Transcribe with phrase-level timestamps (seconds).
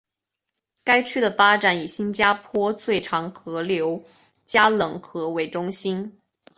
[0.83, 4.03] 该区的发展以新加坡最长河流
[4.47, 6.17] 加冷河为中心。